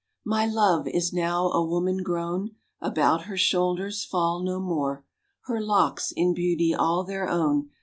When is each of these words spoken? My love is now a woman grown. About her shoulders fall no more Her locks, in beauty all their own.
My 0.25 0.47
love 0.47 0.87
is 0.87 1.13
now 1.13 1.49
a 1.51 1.63
woman 1.63 1.97
grown. 2.01 2.55
About 2.79 3.25
her 3.25 3.37
shoulders 3.37 4.03
fall 4.03 4.39
no 4.39 4.59
more 4.59 5.05
Her 5.41 5.61
locks, 5.61 6.11
in 6.11 6.33
beauty 6.33 6.73
all 6.73 7.03
their 7.03 7.29
own. 7.29 7.69